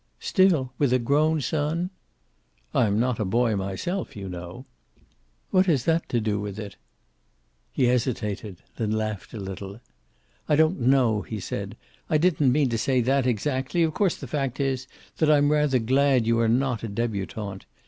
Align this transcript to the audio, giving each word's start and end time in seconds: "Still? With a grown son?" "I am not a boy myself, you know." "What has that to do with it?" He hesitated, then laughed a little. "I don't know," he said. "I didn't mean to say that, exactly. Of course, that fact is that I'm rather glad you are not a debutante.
"Still? 0.19 0.73
With 0.79 0.93
a 0.93 0.97
grown 0.97 1.41
son?" 1.41 1.91
"I 2.73 2.87
am 2.87 2.99
not 2.99 3.19
a 3.19 3.23
boy 3.23 3.55
myself, 3.55 4.15
you 4.15 4.27
know." 4.27 4.65
"What 5.51 5.67
has 5.67 5.85
that 5.85 6.09
to 6.09 6.19
do 6.19 6.39
with 6.39 6.57
it?" 6.57 6.75
He 7.71 7.83
hesitated, 7.85 8.63
then 8.77 8.89
laughed 8.89 9.31
a 9.35 9.39
little. 9.39 9.79
"I 10.49 10.55
don't 10.55 10.79
know," 10.79 11.21
he 11.21 11.39
said. 11.39 11.77
"I 12.09 12.17
didn't 12.17 12.51
mean 12.51 12.69
to 12.69 12.79
say 12.79 13.01
that, 13.01 13.27
exactly. 13.27 13.83
Of 13.83 13.93
course, 13.93 14.15
that 14.15 14.25
fact 14.29 14.59
is 14.59 14.87
that 15.17 15.29
I'm 15.29 15.51
rather 15.51 15.77
glad 15.77 16.25
you 16.25 16.39
are 16.39 16.49
not 16.49 16.81
a 16.81 16.87
debutante. 16.87 17.67